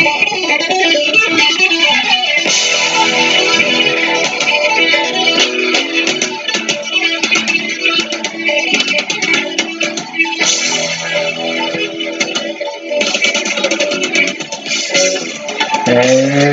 [0.00, 0.06] Hey,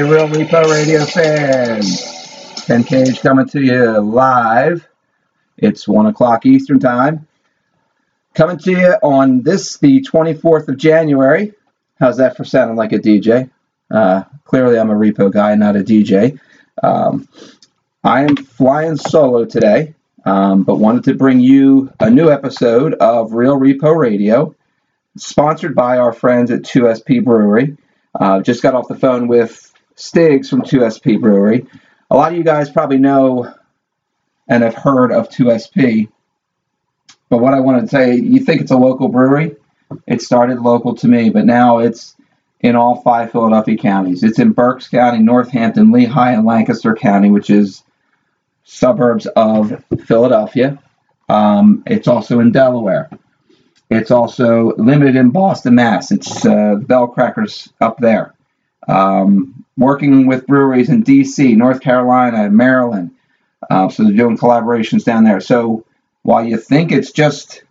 [0.04, 2.04] Real Repo Radio fans.
[2.66, 4.86] Ken Cage coming to you live.
[5.58, 7.26] It's 1 o'clock Eastern Time.
[8.34, 11.54] Coming to you on this, the 24th of January.
[12.00, 13.50] How's that for sounding like a DJ?
[13.90, 16.40] Uh, clearly, I'm a repo guy, not a DJ.
[16.84, 17.28] Um,
[18.04, 23.34] I am flying solo today, um, but wanted to bring you a new episode of
[23.34, 24.56] Real Repo Radio,
[25.18, 27.78] sponsored by our friends at 2SP Brewery.
[28.14, 31.66] Uh, just got off the phone with Stiggs from 2SP Brewery.
[32.12, 33.54] A lot of you guys probably know
[34.48, 36.10] and have heard of 2SP.
[37.30, 39.56] But what I want to say, you think it's a local brewery?
[40.06, 42.16] It started local to me, but now it's
[42.62, 44.24] in all five Philadelphia counties.
[44.24, 47.84] It's in Berks County, Northampton, Lehigh, and Lancaster County, which is
[48.64, 50.82] suburbs of Philadelphia.
[51.30, 53.10] Um, it's also in Delaware.
[53.90, 56.12] It's also limited in Boston, Mass.
[56.12, 58.34] It's uh, Bell Crackers up there.
[58.88, 63.12] Um, working with breweries in D.C., North Carolina, Maryland.
[63.70, 65.40] Uh, so they're doing collaborations down there.
[65.40, 65.86] So
[66.24, 67.64] while you think it's just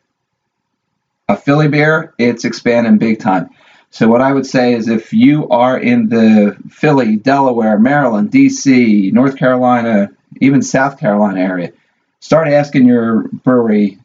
[1.28, 3.50] a Philly beer, it's expanding big time.
[3.90, 9.10] So what I would say is if you are in the Philly, Delaware, Maryland, D.C.,
[9.12, 10.10] North Carolina,
[10.40, 11.72] even South Carolina area,
[12.20, 13.98] start asking your brewery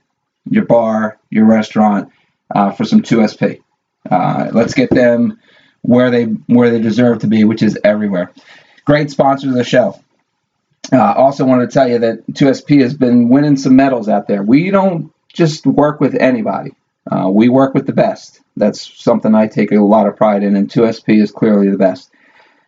[0.50, 2.12] your bar, your restaurant
[2.54, 3.62] uh, for some 2SP.
[4.10, 5.40] Uh, let's get them
[5.82, 8.32] where they where they deserve to be, which is everywhere.
[8.86, 10.00] Great sponsor of the show.
[10.92, 14.42] Uh, also wanted to tell you that 2SP has been winning some medals out there.
[14.42, 16.72] We don't just work with anybody.
[17.10, 18.42] Uh, we work with the best.
[18.58, 22.12] That's something I take a lot of pride in, and 2SP is clearly the best.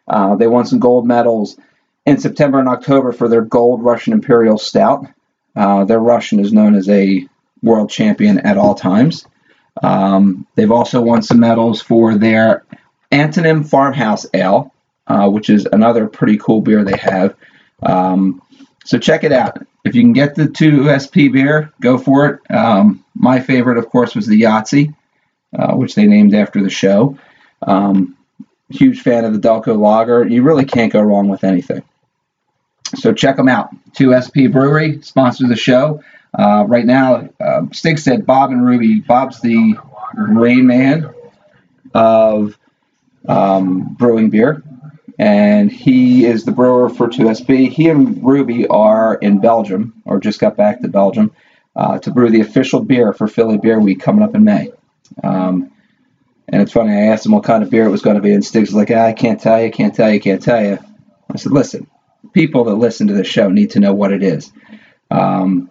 [0.07, 1.57] Uh, they won some gold medals
[2.05, 5.05] in September and October for their gold Russian Imperial Stout.
[5.55, 7.27] Uh, their Russian is known as a
[7.61, 9.25] world champion at all times.
[9.81, 12.65] Um, they've also won some medals for their
[13.11, 14.73] Antonym Farmhouse Ale,
[15.07, 17.35] uh, which is another pretty cool beer they have.
[17.81, 18.41] Um,
[18.83, 19.65] so check it out.
[19.83, 22.55] If you can get the 2SP beer, go for it.
[22.55, 24.93] Um, my favorite, of course, was the Yahtzee,
[25.57, 27.17] uh, which they named after the show.
[27.61, 28.17] Um,
[28.69, 30.27] huge fan of the Delco Lager.
[30.27, 31.83] You really can't go wrong with anything.
[32.95, 33.69] So check them out.
[33.93, 36.01] 2SP Brewery sponsors the show.
[36.37, 38.99] Uh, right now, uh, Stig said Bob and Ruby.
[39.01, 39.75] Bob's the
[40.15, 41.13] rain man
[41.93, 42.57] of
[43.27, 44.63] um, brewing beer,
[45.19, 47.69] and he is the brewer for 2SP.
[47.69, 51.31] He and Ruby are in Belgium, or just got back to Belgium,
[51.75, 54.71] uh, to brew the official beer for Philly Beer Week coming up in May.
[55.23, 55.71] Um,
[56.47, 58.33] and it's funny, I asked him what kind of beer it was going to be,
[58.33, 60.79] and Stig's like, ah, I can't tell you, can't tell you, can't tell you.
[61.29, 61.87] I said, listen,
[62.33, 64.51] people that listen to the show need to know what it is.
[65.09, 65.69] Um,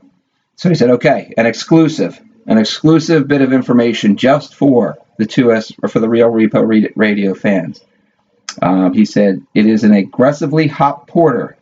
[0.56, 5.78] so he said, okay, an exclusive, an exclusive bit of information just for the 2S
[5.82, 7.80] or for the Real Repo Radio fans.
[8.60, 11.56] Um, he said it is an aggressively hop porter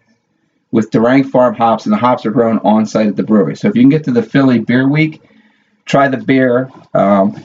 [0.72, 3.56] with Durang Farm hops, and the hops are grown on site at the brewery.
[3.56, 5.22] So if you can get to the Philly Beer Week,
[5.84, 7.44] try the beer um,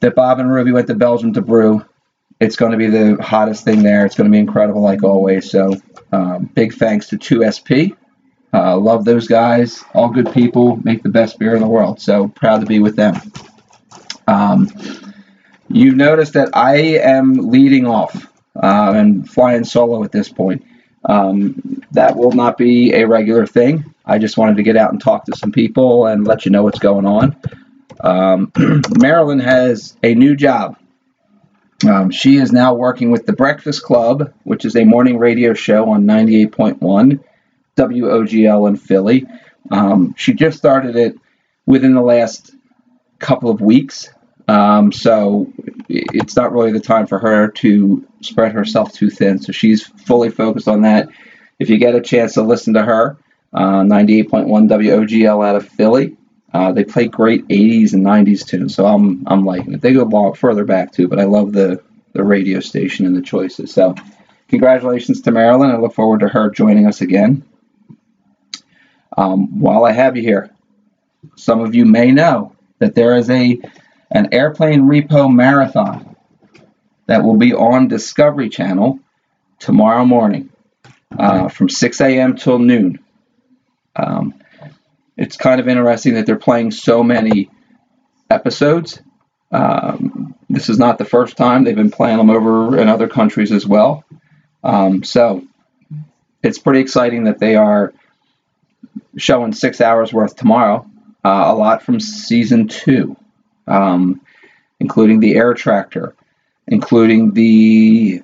[0.00, 1.84] that Bob and Ruby went to Belgium to brew.
[2.38, 4.06] It's going to be the hottest thing there.
[4.06, 5.50] It's going to be incredible, like always.
[5.50, 5.74] So
[6.12, 7.96] um, big thanks to 2SP
[8.56, 9.84] uh, love those guys.
[9.92, 10.76] All good people.
[10.82, 12.00] Make the best beer in the world.
[12.00, 13.20] So proud to be with them.
[14.26, 14.70] Um,
[15.68, 20.64] you've noticed that I am leading off uh, and flying solo at this point.
[21.04, 23.94] Um, that will not be a regular thing.
[24.04, 26.64] I just wanted to get out and talk to some people and let you know
[26.64, 27.36] what's going on.
[28.00, 28.52] Um,
[28.98, 30.76] Marilyn has a new job.
[31.86, 35.90] Um, she is now working with the Breakfast Club, which is a morning radio show
[35.90, 37.20] on 98.1
[37.76, 39.26] WOGL in Philly.
[39.70, 41.16] Um, she just started it
[41.66, 42.54] within the last
[43.18, 44.10] couple of weeks.
[44.48, 45.52] Um, so
[45.88, 49.40] it's not really the time for her to spread herself too thin.
[49.40, 51.08] So she's fully focused on that.
[51.58, 53.16] If you get a chance to listen to her,
[53.52, 56.16] uh, 98.1 WOGL out of Philly.
[56.52, 59.80] Uh, they play great 80s and 90s tunes, so I'm I'm liking it.
[59.80, 61.82] They go long, further back too, but I love the
[62.12, 63.74] the radio station and the choices.
[63.74, 63.94] So,
[64.48, 65.70] congratulations to Marilyn.
[65.70, 67.44] I look forward to her joining us again.
[69.18, 70.50] Um, while I have you here,
[71.36, 73.58] some of you may know that there is a
[74.16, 76.16] an airplane repo marathon
[77.06, 78.98] that will be on Discovery Channel
[79.58, 80.48] tomorrow morning
[81.18, 82.34] uh, from 6 a.m.
[82.34, 82.98] till noon.
[83.94, 84.34] Um,
[85.18, 87.50] it's kind of interesting that they're playing so many
[88.30, 89.00] episodes.
[89.52, 91.64] Um, this is not the first time.
[91.64, 94.02] They've been playing them over in other countries as well.
[94.64, 95.44] Um, so
[96.42, 97.92] it's pretty exciting that they are
[99.18, 100.86] showing six hours worth tomorrow.
[101.22, 103.16] Uh, a lot from season two,
[103.66, 104.20] um,
[104.80, 106.14] including the air tractor,
[106.66, 108.22] including the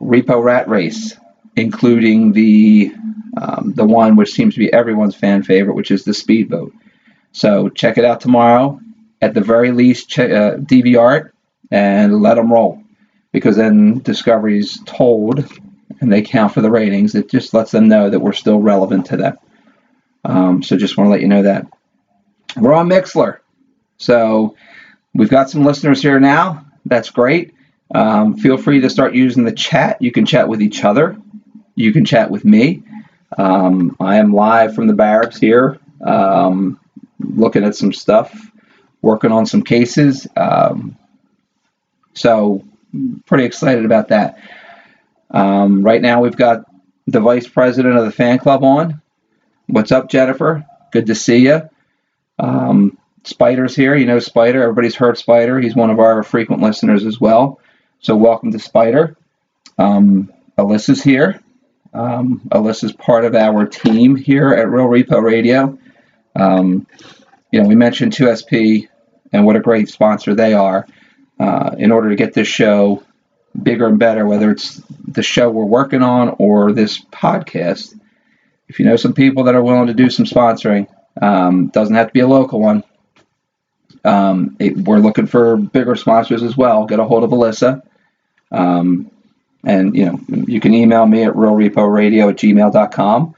[0.00, 1.16] repo rat race,
[1.56, 2.92] including the
[3.40, 6.72] um, the one which seems to be everyone's fan favorite, which is the speedboat.
[7.32, 8.80] So check it out tomorrow.
[9.22, 11.34] At the very least, check, uh, DVR it
[11.70, 12.82] and let them roll,
[13.32, 15.44] because then Discovery's told,
[16.00, 17.14] and they count for the ratings.
[17.14, 19.38] It just lets them know that we're still relevant to them.
[20.24, 21.66] Um, so just want to let you know that
[22.56, 23.38] we're on Mixlr.
[23.98, 24.56] So
[25.14, 26.64] we've got some listeners here now.
[26.84, 27.54] That's great.
[27.94, 30.00] Um, feel free to start using the chat.
[30.00, 31.16] You can chat with each other.
[31.74, 32.82] You can chat with me.
[33.36, 36.78] Um, I am live from the barracks here, um,
[37.18, 38.34] looking at some stuff,
[39.02, 40.26] working on some cases.
[40.36, 40.96] Um,
[42.14, 42.64] so,
[43.26, 44.38] pretty excited about that.
[45.30, 46.64] Um, right now, we've got
[47.06, 49.00] the vice president of the fan club on.
[49.66, 50.64] What's up, Jennifer?
[50.90, 51.68] Good to see you.
[52.38, 53.94] Um, Spider's here.
[53.94, 54.62] You know Spider.
[54.62, 55.60] Everybody's heard Spider.
[55.60, 57.60] He's one of our frequent listeners as well.
[58.00, 59.16] So, welcome to Spider.
[59.78, 61.40] Um, Alyssa's here.
[61.92, 65.78] Um, Alyssa's part of our team here at Real Repo Radio.
[66.36, 66.86] Um,
[67.50, 68.88] you know, we mentioned 2SP
[69.32, 70.86] and what a great sponsor they are.
[71.38, 73.02] Uh, in order to get this show
[73.60, 77.98] bigger and better, whether it's the show we're working on or this podcast,
[78.68, 80.86] if you know some people that are willing to do some sponsoring,
[81.20, 82.84] um, doesn't have to be a local one.
[84.04, 86.86] Um, it, we're looking for bigger sponsors as well.
[86.86, 87.82] Get a hold of Alyssa.
[88.50, 89.10] Um,
[89.64, 93.34] and you know, you can email me at realreporadio at gmail.com,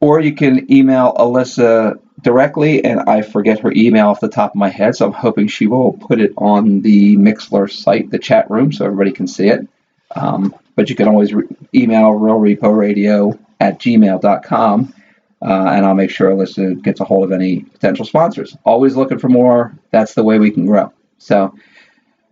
[0.00, 4.56] or you can email Alyssa directly, and I forget her email off the top of
[4.56, 8.50] my head, so I'm hoping she will put it on the Mixlr site, the chat
[8.50, 9.66] room, so everybody can see it.
[10.14, 14.94] Um, but you can always re- email realreporadio at gmail.com,
[15.42, 18.56] uh, and I'll make sure Alyssa gets a hold of any potential sponsors.
[18.64, 19.76] Always looking for more.
[19.90, 20.92] That's the way we can grow.
[21.18, 21.54] So,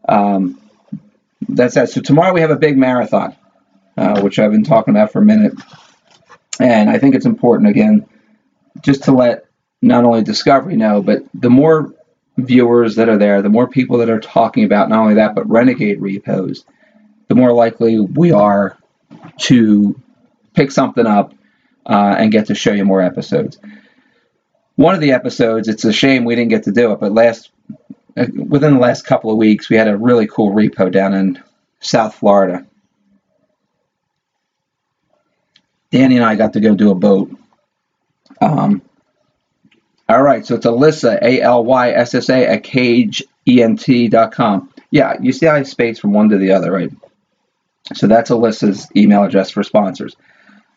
[0.08, 0.60] um,
[1.48, 1.90] that's that.
[1.90, 3.36] So tomorrow we have a big marathon,
[3.96, 5.54] uh, which I've been talking about for a minute,
[6.58, 8.06] and I think it's important again,
[8.80, 9.46] just to let
[9.82, 11.92] not only Discovery know, but the more
[12.38, 15.48] viewers that are there, the more people that are talking about not only that but
[15.48, 16.64] Renegade repos,
[17.28, 18.76] the more likely we are
[19.38, 20.00] to
[20.54, 21.34] pick something up
[21.86, 23.58] uh, and get to show you more episodes.
[24.76, 27.50] One of the episodes, it's a shame we didn't get to do it, but last
[28.16, 31.42] uh, within the last couple of weeks, we had a really cool repo down in
[31.81, 32.66] South Florida.
[35.90, 37.31] Danny and I got to go do a boat.
[38.40, 38.82] Um,
[40.08, 43.25] all right, so it's Alyssa, A L Y S S A, at cageent.com.
[44.90, 46.90] Yeah, you see I space from one to the other, right?
[47.94, 50.16] So that's Alyssa's email address for sponsors.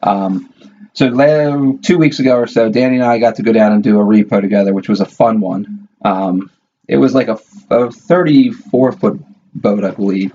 [0.02, 0.54] Um,
[0.98, 4.02] so two weeks ago or so, Danny and I got to go down and do
[4.02, 5.88] a repo together, which was a fun one.
[6.04, 6.50] Um,
[6.88, 7.40] it was like a,
[7.70, 9.22] a 34 foot
[9.54, 10.34] boat, I believe,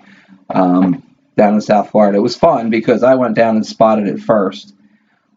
[0.49, 1.03] um,
[1.37, 2.19] down in South Florida.
[2.19, 4.73] It was fun because I went down and spotted it first,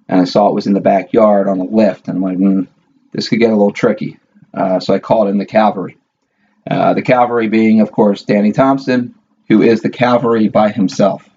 [0.07, 2.67] and I saw it was in the backyard on a lift, and I'm like, mm,
[3.11, 4.19] this could get a little tricky.
[4.53, 5.97] Uh, so I called in the cavalry.
[6.69, 9.15] Uh, the cavalry being, of course, Danny Thompson,
[9.47, 11.27] who is the cavalry by himself.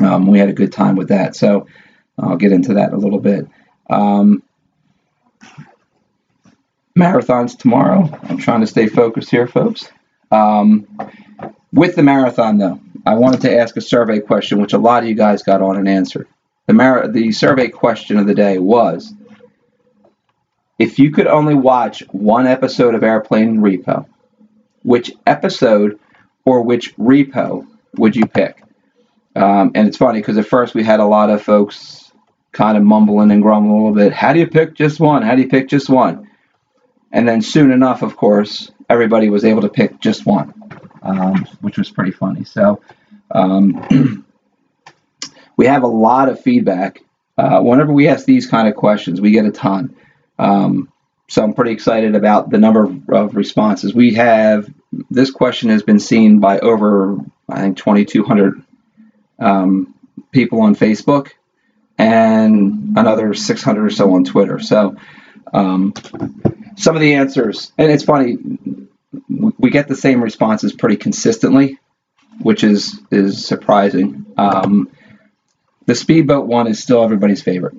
[0.00, 1.66] Um, we had a good time with that, so
[2.18, 3.46] I'll get into that in a little bit.
[3.90, 4.42] Um,
[6.98, 8.08] marathons tomorrow.
[8.24, 9.90] I'm trying to stay focused here, folks.
[10.30, 10.86] Um,
[11.72, 15.08] with the marathon, though, I wanted to ask a survey question, which a lot of
[15.08, 16.26] you guys got on and answered.
[16.66, 19.12] The, mar- the survey question of the day was
[20.78, 24.06] if you could only watch one episode of Airplane Repo,
[24.82, 25.98] which episode
[26.44, 28.62] or which repo would you pick?
[29.34, 32.07] Um, and it's funny because at first we had a lot of folks
[32.58, 34.12] kind of mumbling and grumbling a little bit.
[34.12, 35.22] How do you pick just one?
[35.22, 36.28] How do you pick just one?
[37.12, 40.52] And then soon enough, of course, everybody was able to pick just one,
[41.00, 42.42] um, which was pretty funny.
[42.42, 42.80] So
[43.30, 44.26] um,
[45.56, 47.04] we have a lot of feedback.
[47.38, 49.94] Uh, whenever we ask these kind of questions, we get a ton.
[50.36, 50.92] Um,
[51.28, 53.94] so I'm pretty excited about the number of responses.
[53.94, 54.68] We have
[55.10, 58.60] this question has been seen by over, I think, 2,200
[59.38, 59.94] um,
[60.32, 61.30] people on Facebook
[61.98, 64.60] and another 600 or so on Twitter.
[64.60, 64.96] So
[65.52, 65.94] um,
[66.76, 68.38] some of the answers, and it's funny,
[69.58, 71.78] we get the same responses pretty consistently,
[72.42, 74.26] which is is surprising.
[74.38, 74.90] Um,
[75.86, 77.76] the speedboat one is still everybody's favorite.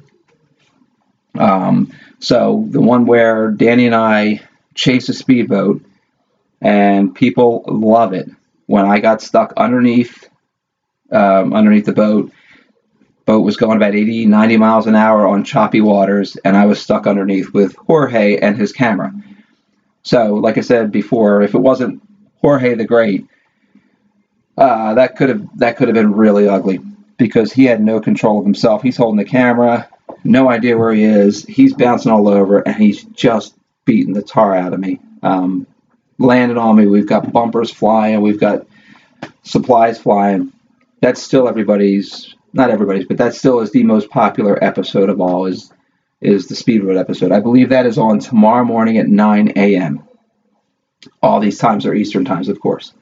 [1.38, 4.42] Um, so the one where Danny and I
[4.76, 5.84] chase a speedboat,
[6.62, 8.30] and people love it.
[8.68, 10.30] when I got stuck underneath
[11.12, 12.32] um, underneath the boat.
[13.26, 16.82] Boat was going about 80, 90 miles an hour on choppy waters, and I was
[16.82, 19.14] stuck underneath with Jorge and his camera.
[20.04, 22.02] So, like I said before, if it wasn't
[22.42, 23.28] Jorge the Great,
[24.58, 26.80] uh, that could have that could have been really ugly
[27.18, 28.82] because he had no control of himself.
[28.82, 29.88] He's holding the camera,
[30.24, 31.46] no idea where he is.
[31.46, 35.00] He's bouncing all over, and he's just beating the tar out of me.
[35.22, 35.68] Um,
[36.18, 36.86] landed on me.
[36.86, 38.22] We've got bumpers flying.
[38.22, 38.68] We've got
[39.44, 40.52] supplies flying.
[41.02, 45.46] That's still everybody's, not everybody's, but that still is the most popular episode of all.
[45.46, 45.72] Is
[46.22, 47.32] is the speedboat episode?
[47.32, 50.04] I believe that is on tomorrow morning at 9 a.m.
[51.22, 52.94] All these times are Eastern times, of course.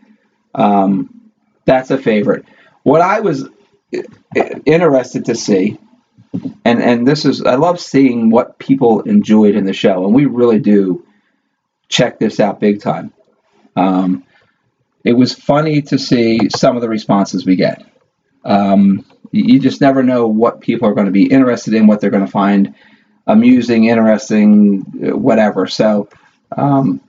[0.53, 1.31] Um,
[1.65, 2.45] that's a favorite.
[2.83, 3.49] What I was
[4.65, 5.79] interested to see,
[6.63, 10.25] and and this is I love seeing what people enjoyed in the show, and we
[10.25, 11.05] really do
[11.89, 13.13] check this out big time.
[13.75, 14.23] Um,
[15.03, 17.85] it was funny to see some of the responses we get.
[18.43, 22.09] Um, you just never know what people are going to be interested in, what they're
[22.09, 22.75] going to find
[23.25, 24.79] amusing, interesting,
[25.19, 25.67] whatever.
[25.67, 26.09] So
[26.55, 27.01] um,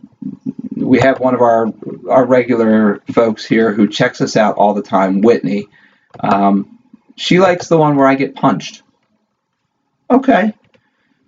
[0.74, 1.72] we have one of our
[2.08, 5.68] our regular folks here who checks us out all the time, Whitney.
[6.20, 6.78] Um,
[7.16, 8.82] she likes the one where I get punched.
[10.10, 10.54] Okay.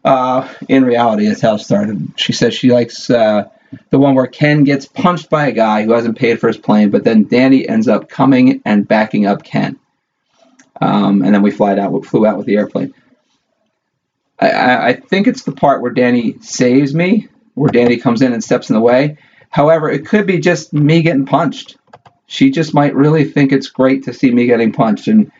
[0.05, 2.13] Uh, in reality, that's how it started.
[2.17, 3.49] She says she likes uh,
[3.91, 6.91] the one where Ken gets punched by a guy who hasn't paid for his plane,
[6.91, 9.80] but then Danny ends up coming and backing up Ken.
[10.81, 12.95] Um, and then we fly out, flew out with the airplane.
[14.39, 18.43] I, I think it's the part where Danny saves me, where Danny comes in and
[18.43, 19.19] steps in the way.
[19.51, 21.77] However, it could be just me getting punched.
[22.27, 25.31] She just might really think it's great to see me getting punched, and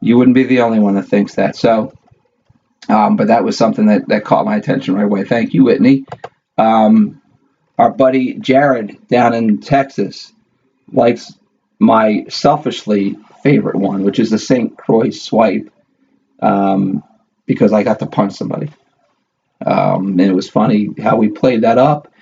[0.00, 1.56] you wouldn't be the only one that thinks that.
[1.56, 1.92] So,
[2.88, 5.24] um, but that was something that, that caught my attention right away.
[5.24, 6.04] Thank you, Whitney.
[6.58, 7.22] Um,
[7.78, 10.32] our buddy Jared down in Texas
[10.92, 11.32] likes
[11.78, 13.16] my selfishly
[13.46, 14.76] favorite one, which is the St.
[14.76, 15.70] Croix swipe,
[16.42, 17.04] um,
[17.46, 18.70] because I got to punch somebody.
[19.64, 22.12] Um, and it was funny how we played that up.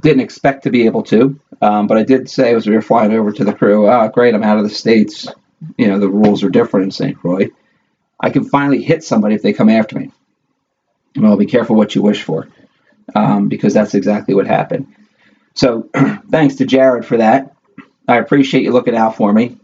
[0.00, 3.12] Didn't expect to be able to, um, but I did say as we were flying
[3.12, 5.28] over to the crew, oh, great, I'm out of the States.
[5.76, 7.16] You know, the rules are different in St.
[7.16, 7.48] Croix.
[8.18, 10.10] I can finally hit somebody if they come after me.
[11.16, 12.48] Well, be careful what you wish for,
[13.14, 14.92] um, because that's exactly what happened.
[15.54, 15.88] So,
[16.30, 17.54] thanks to Jared for that.
[18.08, 19.58] I appreciate you looking out for me.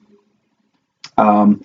[1.17, 1.65] Um,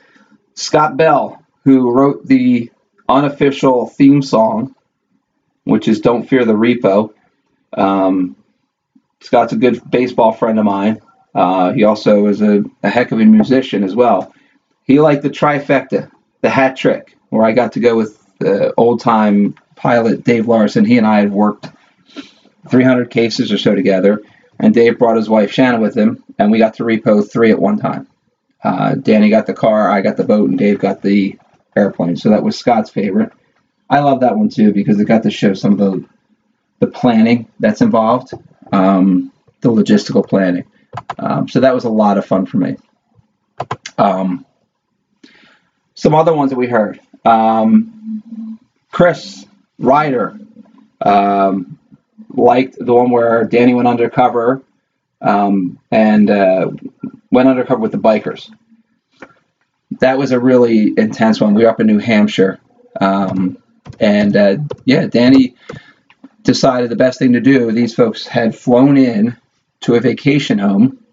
[0.56, 2.72] Scott Bell, who wrote the
[3.08, 4.76] unofficial theme song,
[5.64, 7.14] which is Don't Fear the Repo.
[7.74, 8.36] Um,
[9.22, 11.02] Scott's a good baseball friend of mine.
[11.34, 14.34] Uh, he also is a, a, heck of a musician as well.
[14.84, 16.10] He liked the trifecta,
[16.42, 20.86] the hat trick, where I got to go with the old time pilot Dave Larson.
[20.86, 21.70] He and I had worked
[22.70, 24.22] 300 cases or so together,
[24.60, 27.60] and Dave brought his wife Shanna with him, and we got to repo three at
[27.60, 28.09] one time.
[28.64, 31.38] Uh, Danny got the car, I got the boat, and Dave got the
[31.76, 32.18] airplane.
[32.18, 33.32] So that was Scott's favorite.
[33.90, 36.06] I love that one too because it got to show some of the
[36.80, 38.32] the planning that's involved,
[38.72, 40.64] um, the logistical planning.
[41.18, 42.78] Um, so that was a lot of fun for me.
[43.98, 44.46] Um,
[45.94, 47.02] some other ones that we heard.
[47.26, 48.60] Um,
[48.92, 49.46] Chris
[49.78, 50.40] Ryder
[51.02, 51.78] um,
[52.30, 54.62] liked the one where Danny went undercover
[55.22, 56.72] um, and uh,
[57.32, 58.50] went undercover with the bikers
[60.00, 61.54] that was a really intense one.
[61.54, 62.60] We were up in New Hampshire,
[63.02, 63.58] um,
[64.00, 65.56] and uh, yeah, Danny
[66.44, 67.72] decided the best thing to do.
[67.72, 69.36] These folks had flown in
[69.82, 71.04] to a vacation home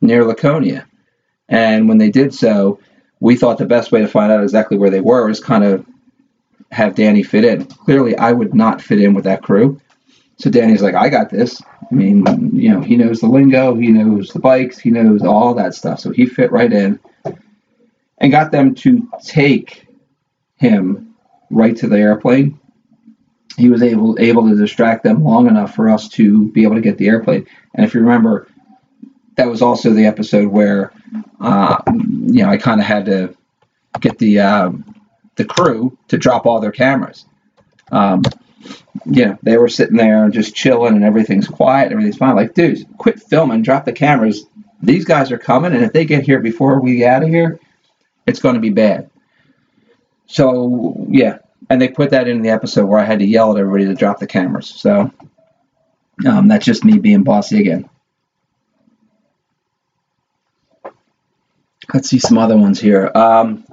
[0.00, 0.86] near Laconia,
[1.48, 2.80] and when they did so,
[3.20, 5.86] we thought the best way to find out exactly where they were was kind of
[6.70, 7.64] have Danny fit in.
[7.64, 9.80] Clearly, I would not fit in with that crew.
[10.38, 11.60] So Danny's like, I got this.
[11.90, 15.54] I mean, you know, he knows the lingo, he knows the bikes, he knows all
[15.54, 16.00] that stuff.
[16.00, 17.00] So he fit right in
[18.18, 19.86] and got them to take
[20.56, 21.14] him
[21.50, 22.60] right to the airplane.
[23.56, 26.80] He was able able to distract them long enough for us to be able to
[26.80, 27.46] get the airplane.
[27.74, 28.46] And if you remember,
[29.36, 30.92] that was also the episode where
[31.40, 33.34] uh, you know I kind of had to
[34.00, 34.70] get the uh,
[35.34, 37.24] the crew to drop all their cameras.
[37.90, 38.22] Um,
[39.04, 42.36] yeah, they were sitting there and just chilling, and everything's quiet, everything's fine.
[42.36, 44.44] Like, dudes, quit filming, drop the cameras.
[44.82, 47.58] These guys are coming, and if they get here before we get out of here,
[48.26, 49.10] it's going to be bad.
[50.26, 51.38] So yeah,
[51.70, 53.94] and they put that in the episode where I had to yell at everybody to
[53.94, 54.68] drop the cameras.
[54.68, 55.10] So
[56.26, 57.88] um, that's just me being bossy again.
[61.92, 63.10] Let's see some other ones here.
[63.14, 63.64] Um,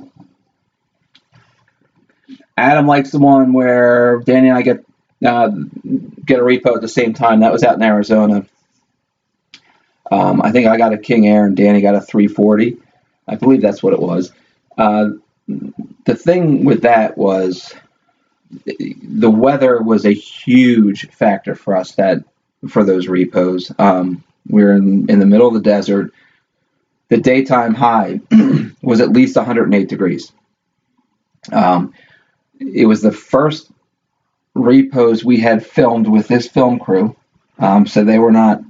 [2.58, 4.86] Adam likes the one where Danny and I get
[5.26, 5.50] uh,
[6.26, 7.42] get a repo at the same time.
[7.42, 8.46] That was out in Arizona.
[10.12, 12.78] Um, I think I got a King Air and Danny got a 340.
[13.28, 14.32] I believe that's what it was.
[14.78, 15.10] Uh,
[15.48, 17.74] the thing with that was
[18.66, 22.24] the weather was a huge factor for us that
[22.70, 23.72] for those repos.
[23.80, 26.14] Um, we were in, in the middle of the desert.
[27.10, 28.20] The daytime high
[28.82, 30.32] was at least 108 degrees.
[31.52, 31.94] Um,
[32.60, 33.72] it was the first
[34.54, 37.16] repos we had filmed with this film crew,
[37.60, 38.62] um, so they were not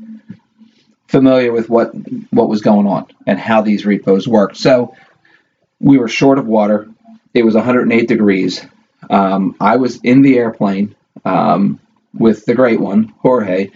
[1.08, 1.92] familiar with what
[2.32, 4.58] what was going on and how these repos worked.
[4.58, 4.96] So
[5.80, 6.89] we were short of water.
[7.34, 8.65] It was 108 degrees.
[9.10, 11.80] Um, I was in the airplane um,
[12.13, 13.70] with the great one, Jorge,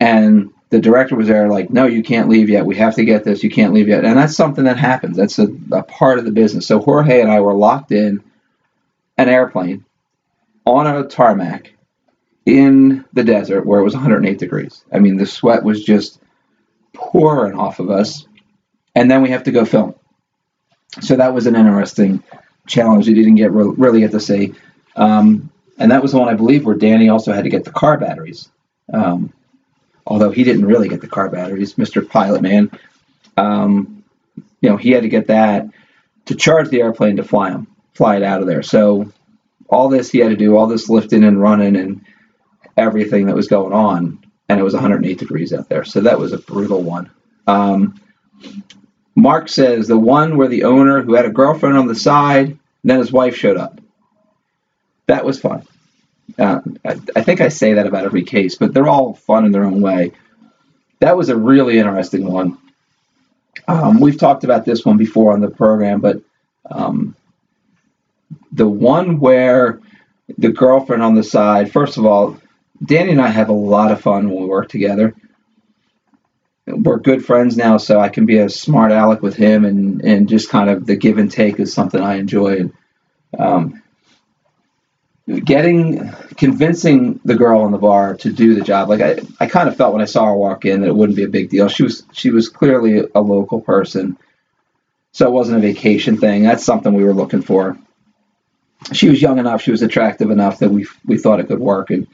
[0.00, 2.66] and the director was there, like, no, you can't leave yet.
[2.66, 3.42] We have to get this.
[3.42, 4.04] You can't leave yet.
[4.04, 5.16] And that's something that happens.
[5.16, 6.66] That's a, a part of the business.
[6.66, 8.22] So Jorge and I were locked in
[9.18, 9.84] an airplane
[10.64, 11.72] on a tarmac
[12.46, 14.84] in the desert where it was 108 degrees.
[14.90, 16.20] I mean, the sweat was just
[16.94, 18.26] pouring off of us.
[18.94, 19.94] And then we have to go film.
[21.00, 22.22] So that was an interesting
[22.66, 24.54] challenge you didn't get re- really get to see.
[24.96, 27.70] Um, and that was the one I believe where Danny also had to get the
[27.70, 28.48] car batteries.
[28.92, 29.32] Um,
[30.06, 32.08] although he didn't really get the car batteries, Mr.
[32.08, 32.70] Pilot Man.
[33.36, 34.04] Um,
[34.60, 35.68] you know, he had to get that
[36.26, 38.62] to charge the airplane to fly him, fly it out of there.
[38.62, 39.12] So
[39.68, 42.04] all this he had to do, all this lifting and running and
[42.76, 45.84] everything that was going on, and it was 108 degrees out there.
[45.84, 47.10] So that was a brutal one.
[47.48, 48.00] Um,
[49.16, 53.00] Mark says the one where the owner who had a girlfriend on the side, then
[53.00, 53.80] his wife showed up.
[55.06, 55.66] That was fun.
[56.38, 59.50] Uh, I, I, think I say that about every case, but they're all fun in
[59.50, 60.12] their own way.
[61.00, 62.58] That was a really interesting one.
[63.66, 66.20] Um, we've talked about this one before on the program, but
[66.70, 67.16] um,
[68.58, 69.80] the one where
[70.36, 72.36] the girlfriend on the side, first of all,
[72.84, 75.14] Danny and I have a lot of fun when we work together.
[76.66, 80.28] We're good friends now, so I can be a smart aleck with him, and, and
[80.28, 82.70] just kind of the give and take is something I enjoy.
[83.38, 83.82] Um,
[85.44, 89.68] getting convincing the girl in the bar to do the job like I, I kind
[89.68, 91.68] of felt when i saw her walk in that it wouldn't be a big deal
[91.68, 94.16] she was she was clearly a local person
[95.12, 97.76] so it wasn't a vacation thing that's something we were looking for
[98.92, 101.90] she was young enough she was attractive enough that we we thought it could work
[101.90, 102.06] and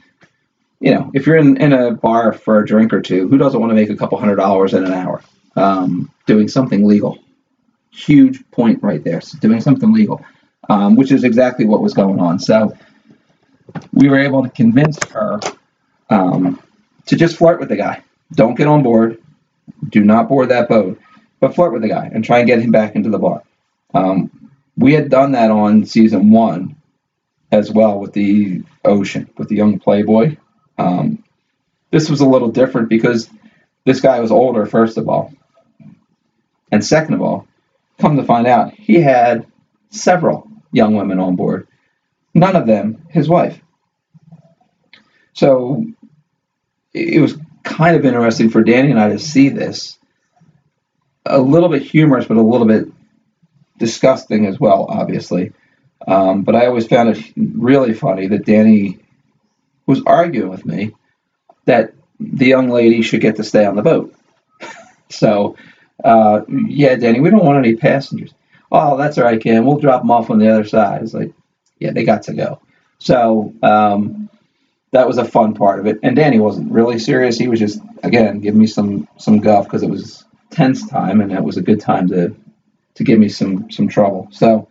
[0.79, 3.59] you know if you're in, in a bar for a drink or two who doesn't
[3.59, 5.23] want to make a couple hundred dollars in an hour
[5.55, 7.19] um, doing something legal
[7.91, 10.23] huge point right there so doing something legal
[10.69, 12.75] um, which is exactly what was going on so
[13.93, 15.39] we were able to convince her
[16.09, 16.61] um,
[17.07, 18.03] to just flirt with the guy.
[18.33, 19.21] Don't get on board.
[19.89, 20.99] Do not board that boat,
[21.39, 23.43] but flirt with the guy and try and get him back into the bar.
[23.93, 24.44] Um,
[24.77, 26.75] we had done that on season one
[27.51, 30.37] as well with the ocean, with the young playboy.
[30.77, 31.23] Um,
[31.91, 33.29] this was a little different because
[33.85, 35.33] this guy was older, first of all.
[36.71, 37.47] And second of all,
[37.99, 39.47] come to find out, he had
[39.91, 41.67] several young women on board
[42.35, 43.59] none of them his wife.
[45.33, 45.83] So
[46.93, 49.97] it was kind of interesting for Danny and I to see this.
[51.25, 52.87] A little bit humorous, but a little bit
[53.77, 55.53] disgusting as well, obviously.
[56.07, 58.99] Um, but I always found it really funny that Danny
[59.85, 60.93] was arguing with me
[61.65, 64.15] that the young lady should get to stay on the boat.
[65.09, 65.55] so,
[66.03, 68.33] uh, yeah, Danny, we don't want any passengers.
[68.71, 69.65] Oh, that's all right, Ken.
[69.65, 71.03] We'll drop them off on the other side.
[71.03, 71.33] It's like,
[71.79, 72.59] yeah, they got to go.
[72.99, 74.29] So um,
[74.91, 75.99] that was a fun part of it.
[76.03, 77.37] And Danny wasn't really serious.
[77.37, 81.31] He was just again giving me some some guff because it was tense time and
[81.31, 82.35] it was a good time to
[82.95, 84.27] to give me some some trouble.
[84.31, 84.67] So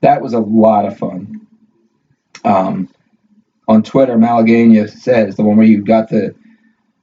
[0.00, 1.46] that was a lot of fun.
[2.44, 2.88] Um,
[3.68, 6.34] on Twitter, Malagania says the one where you got the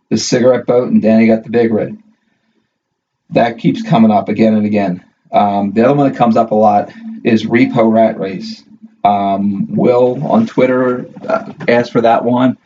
[0.09, 1.97] the cigarette boat and Danny got the big red.
[3.31, 5.03] That keeps coming up again and again.
[5.31, 8.63] Um, the other one that comes up a lot is Repo Rat Race.
[9.03, 12.57] Um, Will on Twitter uh, asked for that one.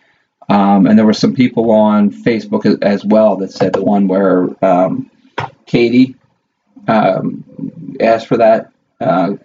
[0.50, 4.48] Um, and there were some people on Facebook as well that said the one where
[4.64, 5.10] um,
[5.66, 6.16] Katie
[6.88, 7.44] um,
[8.02, 8.72] asked for that.
[9.00, 9.36] Uh,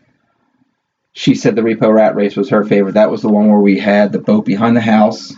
[1.12, 2.94] she said the Repo Rat Race was her favorite.
[2.94, 5.34] That was the one where we had the boat behind the house,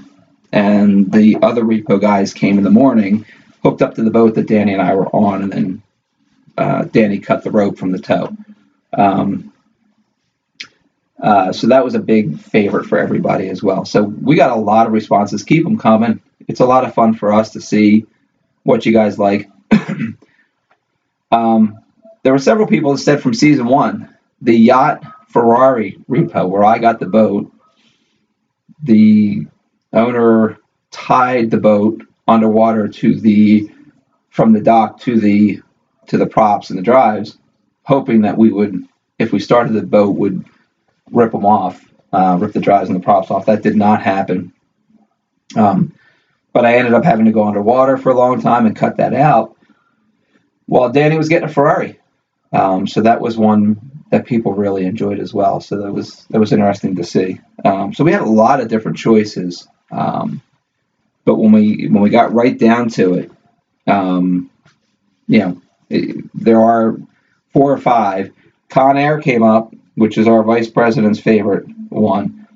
[0.53, 3.27] and the other Repo guys came in the morning,
[3.63, 5.83] hooked up to the boat that Danny and I were on, and then
[6.57, 8.37] uh, Danny cut the rope from the tow.
[8.93, 9.53] Um,
[11.21, 13.85] uh, so that was a big favorite for everybody as well.
[13.85, 15.43] So we got a lot of responses.
[15.43, 16.21] Keep them coming.
[16.47, 18.07] It's a lot of fun for us to see
[18.63, 19.49] what you guys like.
[21.33, 21.79] um,
[22.25, 26.79] there were several people that said from season one, the yacht Ferrari repo where I
[26.79, 27.53] got the boat,
[28.83, 29.47] the
[29.93, 30.59] owner
[30.91, 33.71] tied the boat underwater to the
[34.31, 35.61] from the dock to the
[36.07, 37.39] to the props and the drives,
[37.83, 38.85] hoping that we would,
[39.19, 40.45] if we started the boat, would
[41.11, 43.47] rip them off, uh, rip the drives and the props off.
[43.47, 44.53] That did not happen.
[45.57, 45.95] Um,
[46.53, 49.13] but I ended up having to go underwater for a long time and cut that
[49.13, 49.57] out
[50.67, 52.01] while Danny was getting a Ferrari.
[52.55, 55.61] Um, so that was one that people really enjoyed as well.
[55.61, 57.41] So that was that was interesting to see.
[57.65, 60.41] Um, so we had a lot of different choices, um,
[61.25, 63.33] but when we when we got right down to it,
[63.89, 64.51] um,
[65.27, 66.97] you know, it, there are
[67.53, 68.31] four or five.
[68.69, 72.47] Con Air came up, which is our vice president's favorite one.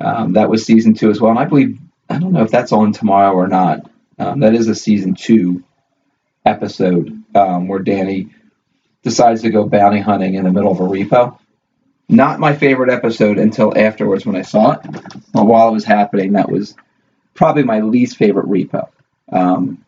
[0.00, 2.72] Um, that was season two as well, and I believe I don't know if that's
[2.72, 3.90] on tomorrow or not.
[4.20, 5.64] Um, that is a season two
[6.44, 8.30] episode where Danny
[9.06, 11.38] decides to go bounty hunting in the middle of a repo.
[12.08, 14.80] Not my favorite episode until afterwards when I saw it.
[15.32, 16.74] But while it was happening, that was
[17.32, 18.88] probably my least favorite repo.
[19.30, 19.84] Um,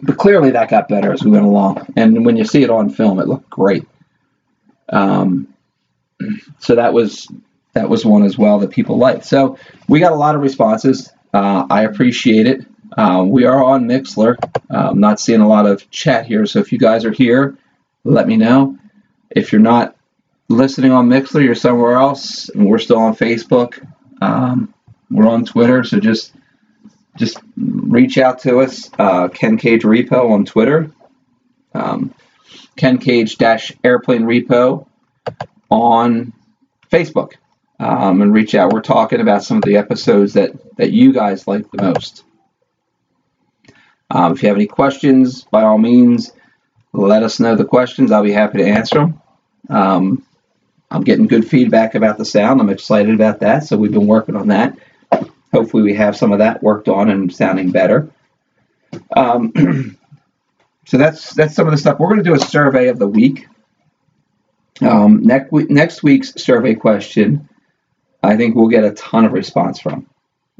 [0.00, 1.92] but clearly that got better as we went along.
[1.94, 3.84] And when you see it on film, it looked great.
[4.88, 5.52] Um,
[6.60, 7.28] so that was
[7.74, 9.26] that was one as well that people liked.
[9.26, 11.12] So we got a lot of responses.
[11.34, 12.64] Uh, I appreciate it.
[12.96, 14.36] Uh, we are on Mixlr.
[14.70, 17.58] Uh, I'm not seeing a lot of chat here, so if you guys are here,
[18.04, 18.78] let me know.
[19.30, 19.96] If you're not
[20.48, 23.86] listening on Mixlr, you're somewhere else, and we're still on Facebook.
[24.20, 24.74] Um,
[25.10, 26.32] we're on Twitter, so just
[27.16, 28.90] just reach out to us.
[28.98, 30.90] Uh, Ken Cage Repo on Twitter.
[31.74, 32.14] Um,
[32.76, 34.86] Ken Cage Dash Airplane Repo
[35.70, 36.32] on
[36.90, 37.32] Facebook.
[37.78, 38.72] Um, and reach out.
[38.72, 42.24] We're talking about some of the episodes that that you guys like the most.
[44.10, 46.32] Um, if you have any questions, by all means,
[46.92, 48.12] let us know the questions.
[48.12, 49.20] I'll be happy to answer them.
[49.68, 50.26] Um,
[50.90, 52.60] I'm getting good feedback about the sound.
[52.60, 53.64] I'm excited about that.
[53.64, 54.76] So we've been working on that.
[55.52, 58.10] Hopefully, we have some of that worked on and sounding better.
[59.16, 59.52] Um,
[60.86, 61.98] so that's that's some of the stuff.
[61.98, 63.46] We're going to do a survey of the week.
[64.80, 67.48] Um, next next week's survey question,
[68.22, 70.06] I think we'll get a ton of response from.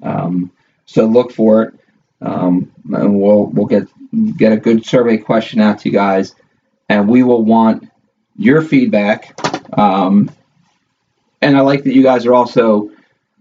[0.02, 0.50] Um,
[0.86, 1.74] so look for it.
[2.20, 3.88] Um, and we'll we'll get
[4.36, 6.34] get a good survey question out to you guys,
[6.88, 7.88] and we will want
[8.36, 9.38] your feedback.
[9.78, 10.30] Um,
[11.40, 12.90] and I like that you guys are also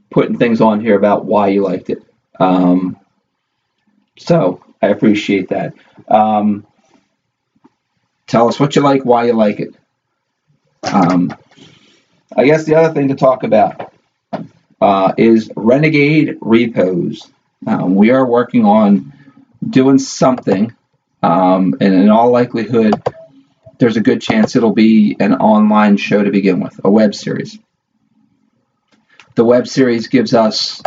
[0.09, 2.03] putting things on here about why you liked it.
[2.39, 2.97] Um,
[4.17, 5.73] so I appreciate that.
[6.07, 6.65] Um,
[8.27, 9.75] tell us what you like, why you like it.
[10.83, 11.35] Um,
[12.35, 13.93] I guess the other thing to talk about
[14.79, 17.29] uh, is Renegade repos.
[17.67, 19.13] Um, we are working on
[19.67, 20.75] doing something,
[21.23, 23.01] um, and in all likelihood,
[23.79, 27.57] there's a good chance it'll be an online show to begin with, a web series.
[29.35, 30.81] The web series gives us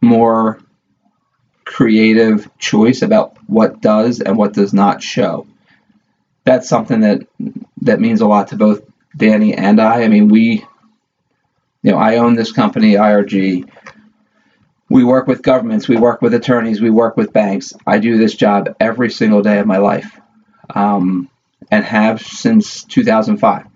[0.00, 0.60] more
[1.64, 5.46] creative choice about what does and what does not show.
[6.44, 7.26] That's something that
[7.82, 8.82] that means a lot to both
[9.16, 10.02] Danny and I.
[10.02, 10.64] I mean, we,
[11.82, 13.68] you know, I own this company, IRG
[14.88, 17.74] we work with governments, we work with attorneys, we work with banks.
[17.86, 20.18] I do this job every single day of my life
[20.70, 21.28] um,
[21.70, 23.66] and have since 2005.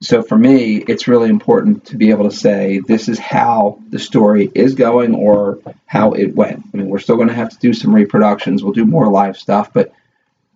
[0.00, 3.98] So for me, it's really important to be able to say this is how the
[3.98, 6.64] story is going or how it went.
[6.72, 9.36] I mean, we're still going to have to do some reproductions, we'll do more live
[9.36, 9.92] stuff, but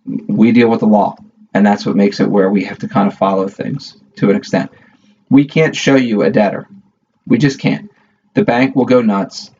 [0.05, 1.15] we deal with the law.
[1.53, 4.35] And that's what makes it where we have to kind of follow things to an
[4.35, 4.71] extent.
[5.29, 6.67] We can't show you a debtor.
[7.27, 7.91] We just can't.
[8.33, 9.51] The bank will go nuts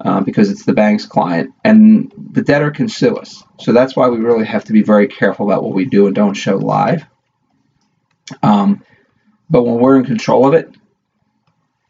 [0.00, 3.42] uh, because it's the bank's client, and the debtor can sue us.
[3.58, 6.14] So that's why we really have to be very careful about what we do and
[6.14, 7.04] don't show live.
[8.42, 8.84] Um,
[9.48, 10.74] but when we're in control of it,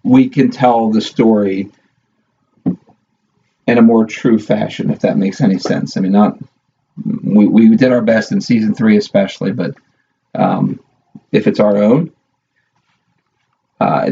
[0.03, 1.71] we can tell the story
[3.67, 5.97] in a more true fashion, if that makes any sense.
[5.97, 6.39] I mean, not
[7.05, 9.75] we, we did our best in season three, especially, but
[10.35, 10.81] um,
[11.33, 12.13] if it's our own,
[13.81, 14.11] uh,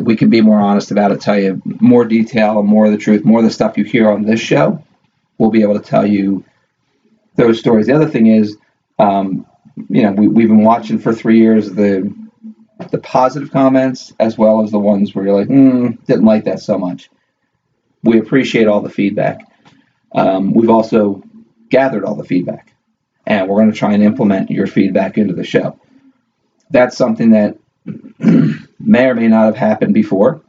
[0.00, 2.98] we can be more honest about it, tell you more detail and more of the
[2.98, 4.82] truth, more of the stuff you hear on this show.
[5.38, 6.44] We'll be able to tell you
[7.36, 7.86] those stories.
[7.86, 8.56] The other thing is,
[8.98, 9.46] um,
[9.88, 12.12] you know, we, we've been watching for three years the
[12.90, 16.58] the positive comments as well as the ones where you're like, mm, didn't like that
[16.58, 17.10] so much.
[18.02, 19.40] We appreciate all the feedback.
[20.14, 21.22] Um, we've also
[21.70, 22.74] gathered all the feedback,
[23.26, 25.78] and we're going to try and implement your feedback into the show.
[26.70, 27.56] That's something that
[28.82, 30.42] may or may not have happened before.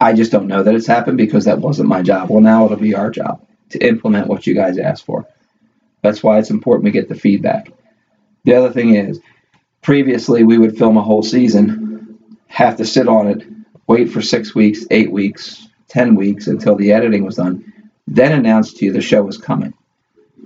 [0.00, 2.30] I just don't know that it's happened because that wasn't my job.
[2.30, 5.26] Well, now it'll be our job to implement what you guys asked for.
[6.02, 7.72] That's why it's important we get the feedback.
[8.44, 9.20] The other thing is,
[9.82, 13.46] previously we would film a whole season, have to sit on it,
[13.86, 17.72] wait for six weeks, eight weeks, ten weeks until the editing was done,
[18.06, 19.74] then announce to you the show was coming.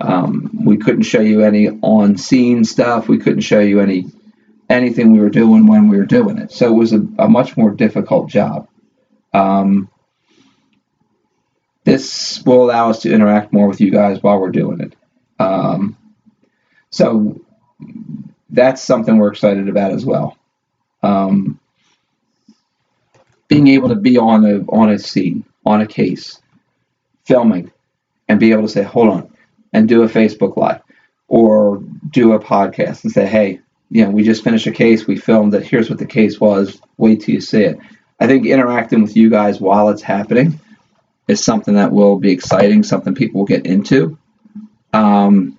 [0.00, 3.08] Um, we couldn't show you any on scene stuff.
[3.08, 4.06] We couldn't show you any
[4.68, 6.53] anything we were doing when we were doing it.
[6.53, 8.68] So it was a, a much more difficult job.
[9.33, 9.90] Um,
[11.85, 14.96] this will allow us to interact more with you guys while we're doing it.
[15.38, 15.96] Um,
[16.90, 17.40] so
[18.50, 20.38] that's something we're excited about as well.
[21.03, 21.61] Um,
[23.48, 26.40] being able to be on a on a scene, on a case,
[27.24, 27.70] filming,
[28.29, 29.31] and be able to say, "Hold on,"
[29.72, 30.81] and do a Facebook live
[31.29, 33.61] or do a podcast and say, "Hey,
[33.94, 35.07] you know, we just finished a case.
[35.07, 35.64] We filmed it.
[35.64, 36.80] Here's what the case was.
[36.96, 37.78] Wait till you see it."
[38.20, 40.59] I think interacting with you guys while it's happening
[41.28, 44.18] is something that will be exciting, something people will get into.
[44.92, 45.59] Um,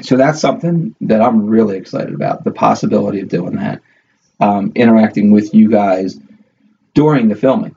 [0.00, 3.82] so that's something that I'm really excited about the possibility of doing that,
[4.40, 6.18] um, interacting with you guys
[6.94, 7.74] during the filming